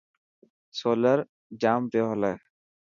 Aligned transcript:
سولر 0.79 1.19
جام 1.61 1.81
پيو 1.91 2.05
هلي. 2.11 2.33